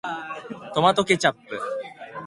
[0.73, 1.39] トマトケチャップ